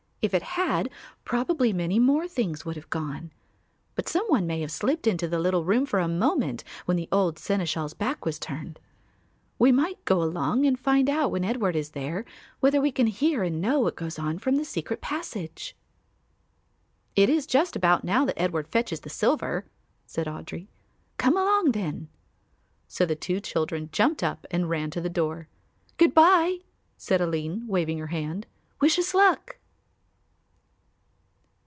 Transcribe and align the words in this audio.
If 0.23 0.35
it 0.35 0.43
had, 0.43 0.91
probably 1.25 1.73
many 1.73 1.97
more 1.97 2.27
things 2.27 2.63
would 2.63 2.75
have 2.75 2.91
gone. 2.91 3.31
But 3.95 4.07
some 4.07 4.27
one 4.27 4.45
may 4.45 4.61
have 4.61 4.71
slipped 4.71 5.07
into 5.07 5.27
the 5.27 5.39
little 5.39 5.63
room 5.65 5.83
for 5.87 5.97
a 5.99 6.07
moment 6.07 6.63
when 6.85 6.95
the 6.95 7.09
old 7.11 7.39
seneschal's 7.39 7.95
back 7.95 8.23
was 8.23 8.37
turned. 8.37 8.79
We 9.57 9.71
might 9.71 10.05
go 10.05 10.21
along 10.21 10.67
and 10.67 10.79
find 10.79 11.09
out 11.09 11.31
when 11.31 11.43
Edward 11.43 11.75
is 11.75 11.89
there, 11.93 12.23
whether 12.59 12.79
we 12.79 12.91
can 12.91 13.07
hear 13.07 13.41
and 13.41 13.59
know 13.59 13.79
what 13.79 13.95
goes 13.95 14.19
on 14.19 14.37
from 14.37 14.57
the 14.57 14.63
secret 14.63 15.01
passage." 15.01 15.75
"It 17.15 17.27
is 17.27 17.47
just 17.47 17.75
about 17.75 18.03
now 18.03 18.23
that 18.25 18.39
Edward 18.39 18.67
fetches 18.67 18.99
the 18.99 19.09
silver," 19.09 19.65
said 20.05 20.27
Audry. 20.27 20.67
"Come 21.17 21.35
along 21.35 21.71
then." 21.71 22.09
So 22.87 23.07
the 23.07 23.15
two 23.15 23.39
children 23.39 23.89
jumped 23.91 24.21
up 24.21 24.45
and 24.51 24.69
ran 24.69 24.91
to 24.91 25.01
the 25.01 25.09
door. 25.09 25.47
"Good 25.97 26.13
bye," 26.13 26.59
said 26.95 27.21
Aline, 27.21 27.65
waving 27.65 27.97
her 27.97 28.05
hand, 28.13 28.45
"wish 28.79 28.99
us 28.99 29.15
luck." 29.15 29.57